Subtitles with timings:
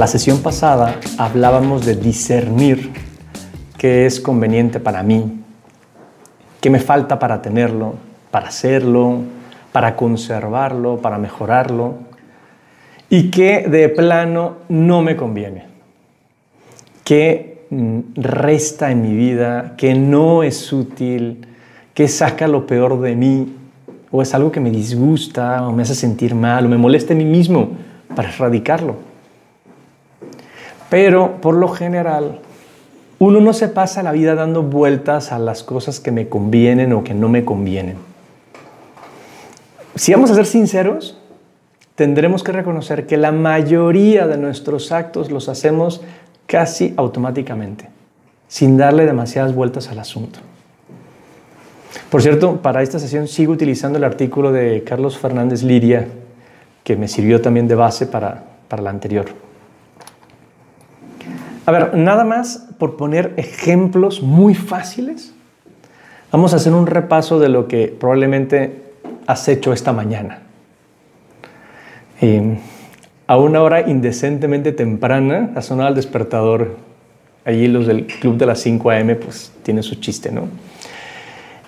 [0.00, 2.90] La sesión pasada hablábamos de discernir
[3.76, 5.42] qué es conveniente para mí,
[6.62, 7.96] qué me falta para tenerlo,
[8.30, 9.18] para hacerlo,
[9.72, 11.96] para conservarlo, para mejorarlo,
[13.10, 15.66] y qué de plano no me conviene,
[17.04, 17.66] qué
[18.14, 21.46] resta en mi vida, qué no es útil,
[21.92, 23.54] qué saca lo peor de mí,
[24.10, 27.16] o es algo que me disgusta, o me hace sentir mal, o me molesta a
[27.18, 27.72] mí mismo,
[28.16, 29.09] para erradicarlo.
[30.90, 32.40] Pero por lo general,
[33.20, 37.04] uno no se pasa la vida dando vueltas a las cosas que me convienen o
[37.04, 37.96] que no me convienen.
[39.94, 41.18] Si vamos a ser sinceros,
[41.94, 46.00] tendremos que reconocer que la mayoría de nuestros actos los hacemos
[46.46, 47.88] casi automáticamente,
[48.48, 50.40] sin darle demasiadas vueltas al asunto.
[52.10, 56.08] Por cierto, para esta sesión sigo utilizando el artículo de Carlos Fernández Liria,
[56.82, 59.49] que me sirvió también de base para, para la anterior.
[61.70, 65.32] A ver, nada más por poner ejemplos muy fáciles,
[66.32, 68.82] vamos a hacer un repaso de lo que probablemente
[69.28, 70.40] has hecho esta mañana.
[73.28, 76.76] a una hora indecentemente temprana, ha sonado el despertador.
[77.44, 79.14] Allí los del club de las 5 a.m.
[79.14, 80.48] pues tienen su chiste, ¿no?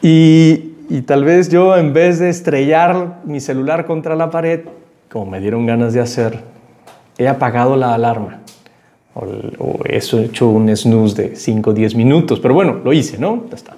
[0.02, 4.62] Y, y tal vez yo en vez de estrellar mi celular contra la pared,
[5.08, 6.40] como me dieron ganas de hacer,
[7.18, 8.41] he apagado la alarma
[9.14, 13.44] o, he hecho un snooze de 5 o 10 minutos, pero bueno, lo hice, ¿no?
[13.50, 13.76] Ya está.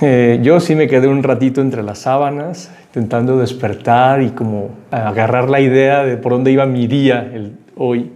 [0.00, 5.50] Eh, yo sí me quedé un ratito entre las sábanas, intentando despertar y como agarrar
[5.50, 8.10] la idea de por dónde iba mi día el, hoy,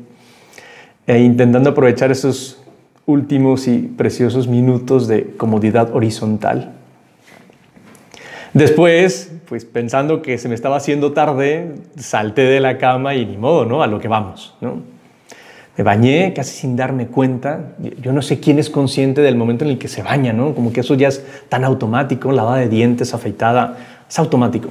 [1.07, 2.63] e intentando aprovechar esos
[3.05, 6.73] últimos y preciosos minutos de comodidad horizontal.
[8.55, 13.37] Después, pues pensando que se me estaba haciendo tarde, salté de la cama y ni
[13.37, 13.83] modo, ¿no?
[13.83, 14.83] A lo que vamos, ¿no?
[15.77, 17.73] Me bañé casi sin darme cuenta.
[18.01, 20.55] Yo no sé quién es consciente del momento en el que se baña, ¿no?
[20.55, 23.79] Como que eso ya es tan automático, lavada de dientes, afeitada,
[24.09, 24.69] es automático.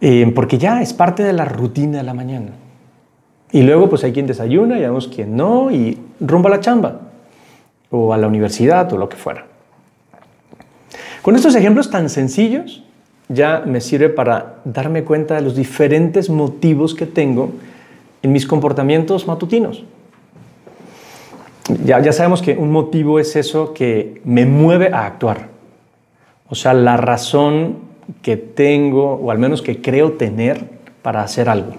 [0.00, 2.52] Eh, porque ya es parte de la rutina de la mañana.
[3.52, 7.00] Y luego pues hay quien desayuna y vemos quien no y rumbo a la chamba
[7.90, 9.46] o a la universidad o lo que fuera.
[11.22, 12.84] Con estos ejemplos tan sencillos
[13.28, 17.52] ya me sirve para darme cuenta de los diferentes motivos que tengo
[18.22, 19.84] en mis comportamientos matutinos.
[21.84, 25.48] Ya, ya sabemos que un motivo es eso que me mueve a actuar.
[26.48, 27.78] O sea, la razón
[28.22, 30.64] que tengo, o al menos que creo tener
[31.02, 31.72] para hacer algo.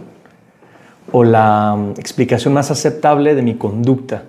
[1.12, 4.24] O la mm, explicación más aceptable de mi conducta.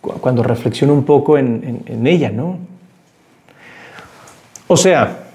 [0.00, 2.58] Cuando reflexiono un poco en, en, en ella, ¿no?
[4.68, 5.25] O sea,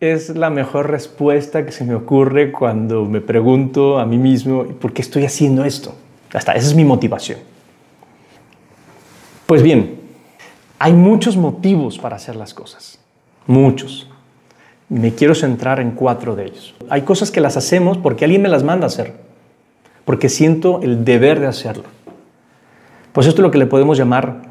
[0.00, 4.92] es la mejor respuesta que se me ocurre cuando me pregunto a mí mismo, ¿por
[4.92, 5.94] qué estoy haciendo esto?
[6.32, 7.38] Hasta esa es mi motivación.
[9.46, 10.00] Pues bien,
[10.78, 12.98] hay muchos motivos para hacer las cosas,
[13.46, 14.10] muchos.
[14.88, 16.74] Me quiero centrar en cuatro de ellos.
[16.90, 19.14] Hay cosas que las hacemos porque alguien me las manda a hacer,
[20.04, 21.84] porque siento el deber de hacerlo.
[23.12, 24.42] Pues esto es lo que le podemos llamar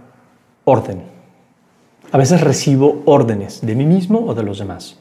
[0.63, 1.03] orden.
[2.11, 4.97] A veces recibo órdenes de mí mismo o de los demás.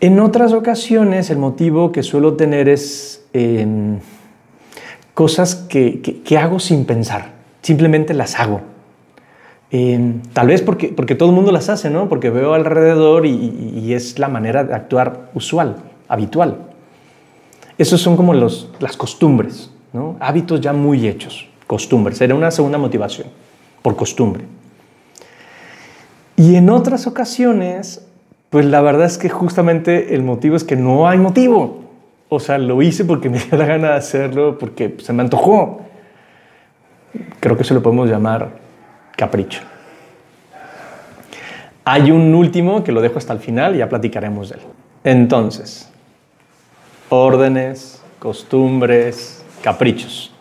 [0.00, 3.98] En otras ocasiones el motivo que suelo tener es em,
[5.12, 7.32] cosas que, hago sin pensar,
[7.62, 8.60] simplemente las hago.
[9.72, 12.08] Em, tal vez porque, porque todo el mundo las hace, ¿no?
[12.08, 15.76] Porque veo alrededor y, es la manera de actuar usual,
[16.06, 16.58] habitual.
[17.76, 20.16] Esos son como los, las costumbres, ¿no?
[20.20, 22.18] Hábitos ya muy hechos, costumbres.
[22.18, 23.26] Sería una segunda motivación,
[23.82, 24.44] por costumbre.
[26.36, 28.07] Y en otras ocasiones
[28.50, 31.84] pues la verdad es que justamente el motivo es que no hay motivo.
[32.28, 35.82] O sea, lo hice porque me dio la gana de hacerlo, porque se me antojó.
[37.40, 38.50] Creo que eso lo podemos llamar
[39.16, 39.60] capricho.
[41.84, 44.62] Hay un último que lo dejo hasta el final y ya platicaremos de él.
[45.04, 45.90] Entonces,
[47.08, 50.32] órdenes, costumbres, caprichos.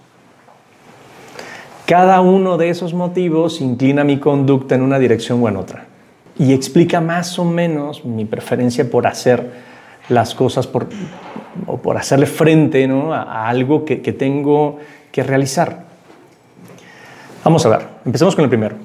[1.85, 5.87] Cada uno de esos motivos inclina mi conducta en una dirección o en otra
[6.39, 9.67] y explica más o menos mi preferencia por hacer
[10.09, 10.87] las cosas por,
[11.65, 14.79] o por hacerle frente a, algo que, que tengo
[15.11, 15.85] que realizar.
[17.43, 18.75] Vamos a ver, empecemos con el primero.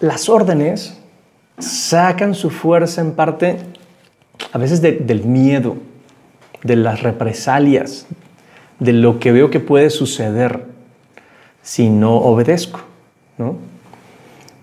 [0.00, 0.98] Las órdenes
[1.58, 3.58] sacan su fuerza en parte
[4.52, 5.76] a veces del miedo,
[6.62, 8.06] de las represalias,
[8.78, 10.66] de lo que veo que puede suceder
[11.62, 12.80] si no obedezco,
[13.38, 13.56] ¿no?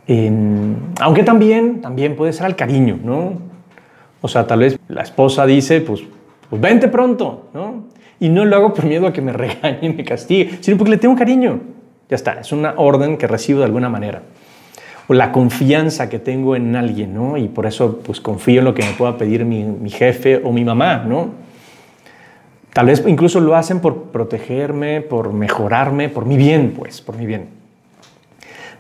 [0.08, 3.34] Aunque también, también puede ser al cariño, ¿no?
[4.22, 6.04] O sea, tal vez la esposa dice, pues,
[6.50, 7.86] pues vente pronto, ¿no?
[8.20, 10.92] Y no lo hago por miedo a que me regañe y me castigue, sino porque
[10.92, 11.60] le tengo cariño.
[12.10, 14.22] Ya está, es una orden que recibo de alguna manera.
[15.08, 17.38] O la confianza que tengo en alguien, ¿no?
[17.38, 20.52] Y por eso pues confío en lo que me pueda pedir mi, mi jefe o
[20.52, 21.32] mi mamá, ¿no?
[22.74, 27.26] Tal vez incluso lo hacen por protegerme, por mejorarme, por mi bien, pues, por mi
[27.26, 27.63] bien.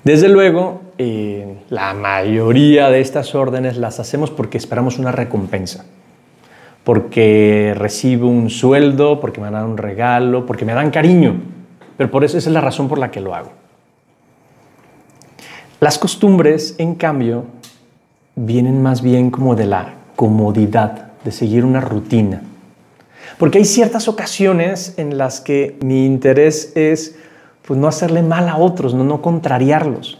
[0.03, 5.85] Desde luego, eh, la mayoría de estas órdenes las hacemos porque esperamos una recompensa,
[6.83, 11.35] porque recibo un sueldo, porque me dan un regalo, porque me dan cariño,
[11.95, 13.51] pero por eso esa es la razón por la que lo hago.
[15.79, 17.45] Las costumbres, en cambio,
[18.35, 22.41] vienen más bien como de la comodidad, de seguir una rutina.
[23.37, 27.15] Porque hay ciertas ocasiones en las que mi interés es
[27.65, 30.19] pues, no hacerle mal a otros, no, no contrariarlos.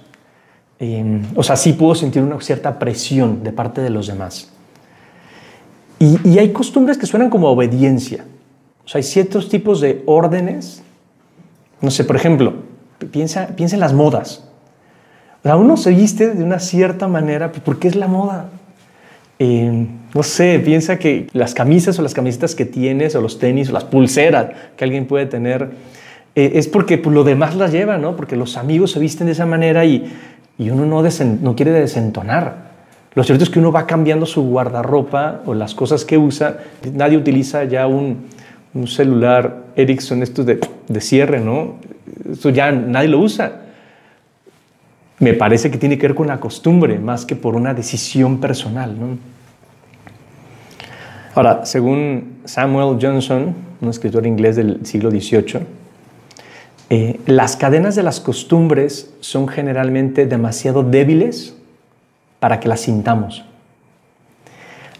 [0.80, 4.52] Em, o sea, sí puedo sentir una cierta presión de parte de los demás.
[6.00, 8.26] Y, hay costumbres que suenan como obediencia.
[8.84, 10.84] O sea, hay ciertos tipos de órdenes.
[11.80, 12.56] No sé, por ejemplo,
[13.12, 14.44] piensa, piensa en las modas.
[15.40, 18.50] O sea, uno se viste de una cierta manera porque es la moda.
[19.40, 23.70] Em, no sé, piensa que las camisas o las camisetas que tienes, o los tenis,
[23.70, 25.72] o las pulseras que alguien puede tener,
[26.36, 28.16] eh, es porque pues, lo demás las lleva, ¿no?
[28.16, 30.12] Porque los amigos se visten de esa manera y,
[30.58, 31.04] y uno no,
[31.42, 32.74] no quiere desentonar.
[33.16, 36.58] Lo cierto es que uno va cambiando su guardarropa o las cosas que usa.
[36.94, 38.26] Nadie utiliza ya un,
[38.74, 41.76] un celular Ericsson, estos de, de cierre, ¿no?
[42.32, 43.62] Eso ya nadie lo usa.
[45.20, 49.00] Me parece que tiene que ver con la costumbre más que por una decisión personal,
[49.00, 49.18] ¿no?
[51.36, 55.66] Ahora, según Samuel Johnson, un escritor inglés del siglo XVIII,
[56.90, 61.56] eh, las cadenas de las costumbres son generalmente demasiado débiles
[62.40, 63.46] para que las sintamos,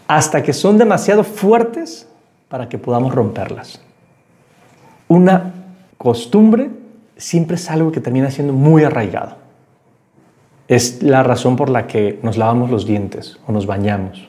[0.08, 2.08] hasta que son demasiado fuertes
[2.48, 3.80] para que podamos romperlas.
[5.08, 5.52] Una
[5.98, 6.70] costumbre
[7.16, 9.36] siempre es algo que termina siendo muy arraigado.
[10.66, 14.28] Es la razón por la que nos lavamos los dientes o nos bañamos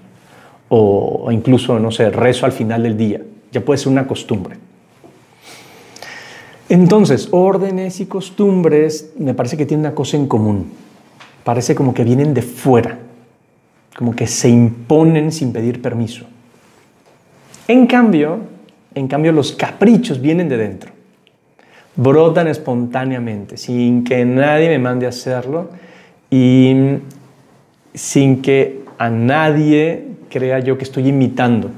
[0.69, 3.21] o, incluso, no sé, rezo al final del día.
[3.51, 4.57] Ya puede ser una costumbre.
[6.69, 10.71] Entonces, órdenes y costumbres me parece que tienen una cosa en común.
[11.43, 12.97] Parece como que vienen de fuera,
[13.95, 16.25] como que se imponen sin pedir permiso.
[17.67, 18.39] En cambio,
[18.95, 20.91] en cambio los caprichos vienen de dentro.
[21.95, 25.69] Brotan espontáneamente, sin que nadie me mande a hacerlo
[26.31, 26.75] y
[27.93, 31.69] sin que a nadie crea yo que estoy imitando.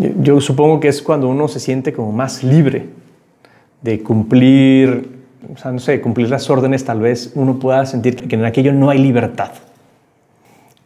[0.00, 2.88] Yo, supongo que es cuando uno se siente como más libre
[3.82, 5.20] de cumplir,
[5.52, 8.72] o sea, no sé, cumplir las órdenes, tal vez uno pueda sentir que en aquello
[8.72, 9.50] no hay libertad.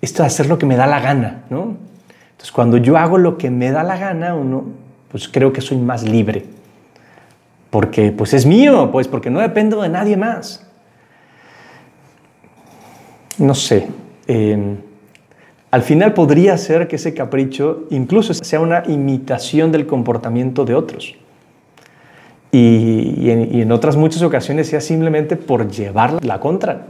[0.01, 1.77] Esto de hacer lo que me da la gana, ¿no?
[2.33, 4.65] Entonces, cuando yo hago lo que me da la gana, uno,
[5.13, 6.47] pues creo que soy más libre.
[7.71, 10.67] Porque, pues es mío, pues porque no dependo de nadie más.
[13.39, 13.87] No sé.
[14.27, 14.77] Eh,
[15.75, 21.17] al final podría ser que ese capricho incluso sea una imitación del comportamiento de otros.
[22.53, 26.87] Y, en, otras muchas ocasiones sea simplemente por llevar la contra,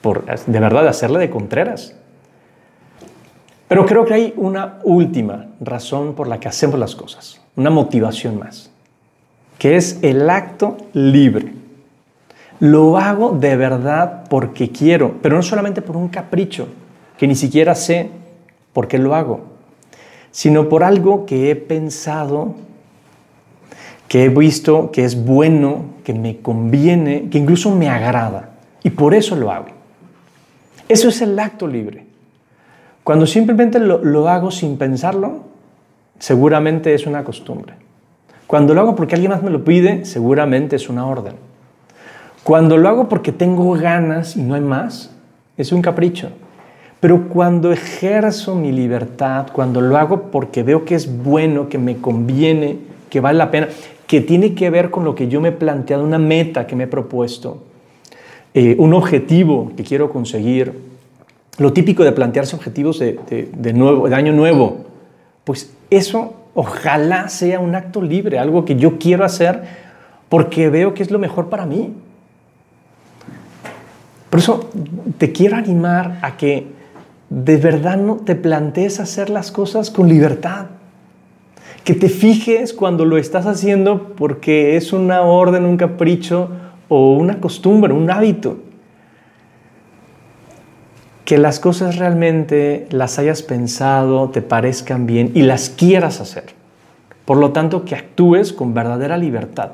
[0.00, 1.96] por de verdad hacerle de contreras.
[3.66, 8.38] Pero creo que hay una última razón por la que hacemos las cosas, una motivación
[8.38, 8.70] más,
[9.58, 11.52] que es el acto libre.
[12.60, 16.68] Lo hago de verdad porque quiero, pero no solamente por un capricho,
[17.18, 18.10] que ni siquiera sé
[18.72, 19.40] por qué lo hago,
[20.30, 22.54] sino por algo que he pensado,
[24.08, 28.50] que he visto que es bueno, que me conviene, que incluso me agrada,
[28.82, 29.68] y por eso lo hago.
[30.88, 32.04] Eso es el acto libre.
[33.04, 35.44] Cuando simplemente lo, hago sin pensarlo,
[36.18, 37.74] seguramente es una costumbre.
[38.46, 41.34] Cuando lo hago porque alguien más me lo pide, seguramente es una orden.
[42.42, 45.10] Cuando lo hago porque tengo ganas y no hay más,
[45.56, 46.30] es un capricho.
[47.04, 51.98] Pero cuando ejerzo mi libertad, cuando lo hago porque veo que es bueno, que me
[51.98, 52.78] conviene,
[53.10, 53.68] que vale la pena,
[54.06, 56.84] que tiene que ver con lo que yo me he planteado, una meta que me
[56.84, 57.62] he propuesto,
[58.54, 60.72] eh, un objetivo que quiero conseguir,
[61.58, 64.86] lo típico de plantearse objetivos de, de, nuevo, de año nuevo,
[65.44, 69.62] pues eso ojalá sea un acto libre, algo que yo quiero hacer
[70.30, 71.92] porque veo que es lo mejor para mí.
[74.30, 74.70] Por eso
[75.18, 76.82] te quiero animar a que
[77.30, 80.66] de verdad no te plantees hacer las cosas con libertad.
[81.84, 86.50] Que te fijes cuando lo estás haciendo porque es una orden, un capricho
[86.88, 88.58] o una costumbre, un hábito.
[91.24, 96.44] Que las cosas realmente las hayas pensado, te parezcan bien y las quieras hacer.
[97.24, 99.72] Por lo tanto, que actúes con verdadera libertad,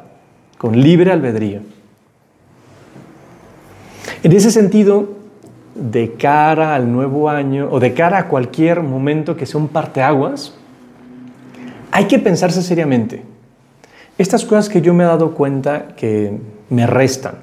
[0.59, 1.61] con libre albedrío.
[4.23, 5.20] En ese sentido,
[5.81, 10.55] de cara al nuevo año o de cara a cualquier momento que sea un parteaguas,
[11.91, 13.23] hay que pensarse seriamente.
[14.19, 17.37] Estas cosas que yo me he dado cuenta que me restan,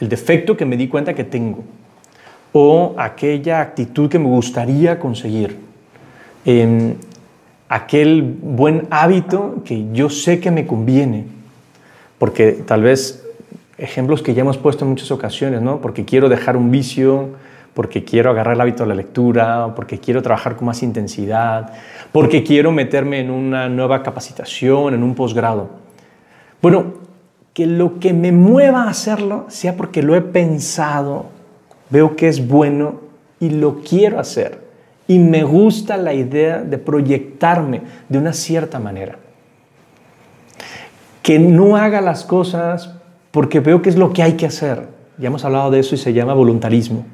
[0.00, 1.62] el defecto que me di cuenta que tengo,
[2.52, 5.56] o aquella actitud que me gustaría conseguir,
[6.44, 6.94] em,
[7.68, 11.26] aquel buen hábito que yo sé que me conviene,
[12.18, 13.24] porque tal vez
[13.76, 15.80] ejemplos que ya hemos puesto en muchas ocasiones, ¿no?
[15.80, 17.28] Porque quiero dejar un vicio,
[17.74, 21.72] porque quiero agarrar el hábito de la lectura, porque quiero trabajar con más intensidad,
[22.12, 25.70] porque quiero meterme en una nueva capacitación, en un posgrado.
[26.60, 26.94] Bueno,
[27.54, 31.26] que lo que me mueva a hacerlo sea porque lo he pensado,
[31.90, 33.00] veo que es bueno
[33.40, 34.66] y lo quiero hacer.
[35.06, 39.18] Y me gusta la idea de proyectarme de una cierta manera.
[41.22, 42.94] Que no haga las cosas
[43.30, 44.88] porque veo que es lo que hay que hacer.
[45.16, 47.06] Ya hemos hablado de eso y se llama voluntarismo.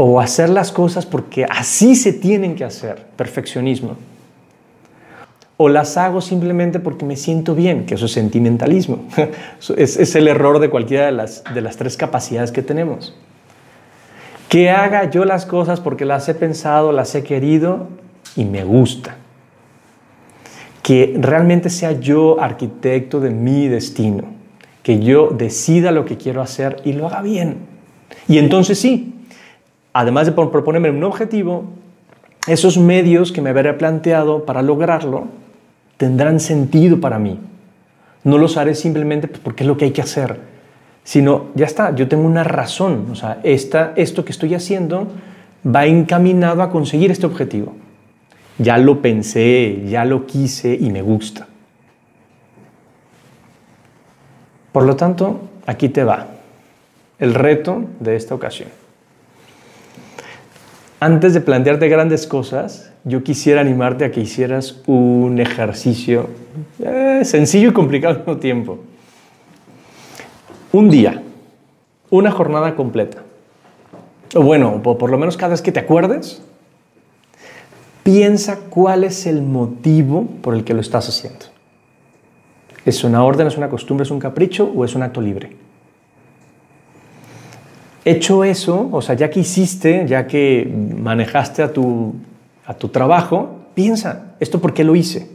[0.00, 3.96] O hacer las cosas porque así se tienen que hacer, perfeccionismo.
[5.56, 9.00] O las hago simplemente porque me siento bien, que eso es sentimentalismo.
[9.76, 13.16] es, el error de cualquiera de las, de las tres capacidades que tenemos.
[14.48, 17.88] Que haga yo las cosas porque las he pensado, las he querido
[18.36, 19.16] y me gusta.
[20.84, 24.26] Que realmente sea yo arquitecto de mi destino.
[24.84, 27.56] Que yo decida lo que quiero hacer y lo haga bien.
[28.28, 29.16] Y entonces sí,
[29.98, 31.64] además de proponerme un objetivo,
[32.46, 35.26] esos medios que me habré planteado para lograrlo
[35.96, 37.40] tendrán sentido para mí.
[38.22, 40.38] No los haré simplemente porque es lo que hay que hacer,
[41.02, 45.08] sino ya está, yo tengo una razón, o sea, esta, esto que estoy haciendo
[45.66, 47.74] va encaminado a conseguir este objetivo.
[48.58, 51.48] Ya lo pensé, ya lo quise y me gusta.
[54.70, 56.28] Por lo tanto, aquí te va
[57.18, 58.68] el reto de esta ocasión
[61.00, 66.28] antes de plantearte grandes cosas, yo quisiera animarte a que hicieras un ejercicio
[66.80, 68.78] eh, sencillo y complicado al mismo tiempo.
[70.72, 71.22] Un día,
[72.10, 73.22] una jornada completa.
[74.34, 76.42] O bueno, por lo menos cada vez que te acuerdes,
[78.02, 81.46] piensa cuál es el motivo por el que lo estás haciendo.
[82.84, 85.67] ¿Es una orden, es una costumbre, es un capricho o es un acto libre?
[88.08, 90.66] Hecho eso, o sea, ya que hiciste, ya que
[90.98, 92.14] manejaste a tu,
[92.64, 95.28] a tu trabajo, piensa, ¿esto por qué lo hice?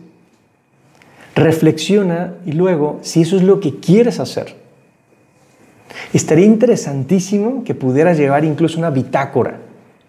[1.36, 4.56] Reflexiona y luego, si eso es lo que quieres hacer,
[6.14, 9.60] estaría interesantísimo que pudieras llevar incluso una bitácora,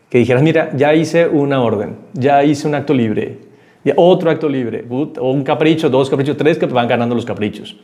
[0.08, 3.40] que dijeras, mira, ya hice una orden, ya hice un acto libre,
[3.94, 7.76] otro acto libre, o un capricho, dos caprichos, tres que te van ganando los caprichos.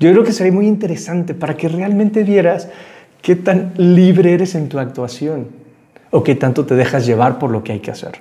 [0.00, 2.68] Yo creo que sería muy interesante para que realmente vieras
[3.26, 5.48] ¿Qué tan libre eres en tu actuación?
[6.12, 8.20] ¿O qué tanto te dejas llevar por lo que hay que hacer?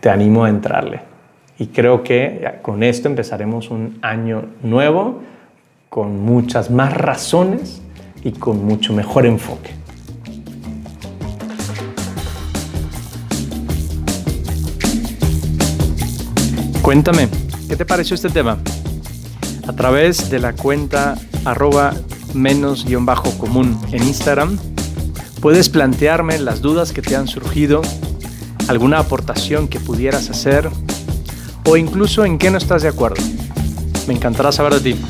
[0.00, 1.00] Te animo a entrarle.
[1.58, 5.22] Y creo que con esto empezaremos un año nuevo
[5.88, 7.80] con muchas más razones
[8.22, 9.70] y con mucho mejor enfoque.
[16.82, 17.26] Cuéntame,
[17.70, 18.58] ¿qué te pareció este tema?
[19.66, 21.14] A través de la cuenta
[21.46, 21.94] arroba
[22.34, 24.58] menos-común en Instagram.
[25.40, 27.82] Puedes plantearme las dudas que te han surgido,
[28.68, 30.70] alguna aportación que pudieras hacer
[31.64, 33.22] o incluso en qué no estás de acuerdo.
[34.06, 35.00] Me encantará saber de ti.